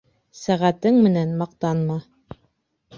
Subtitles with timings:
[0.37, 2.03] Сәғәтең менән маҡтанма